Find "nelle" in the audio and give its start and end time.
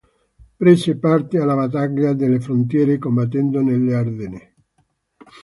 3.61-3.93